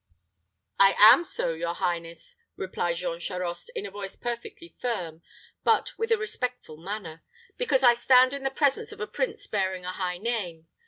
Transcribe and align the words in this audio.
"I 0.79 0.95
am 0.97 1.23
so, 1.23 1.53
your 1.53 1.75
highness," 1.75 2.35
replied 2.55 2.95
Jean 2.95 3.19
Charost, 3.19 3.69
in 3.75 3.85
a 3.85 3.91
voice 3.91 4.15
perfectly 4.15 4.69
firm, 4.75 5.21
but 5.63 5.95
with 5.95 6.09
a 6.11 6.17
respectful 6.17 6.77
manner, 6.77 7.21
"because 7.55 7.83
I 7.83 7.93
stand 7.93 8.33
in 8.33 8.41
the 8.41 8.49
presence 8.49 8.91
of 8.91 8.99
a 8.99 9.05
prince 9.05 9.45
bearing 9.45 9.85
a 9.85 9.91
high 9.91 10.17
name. 10.17 10.67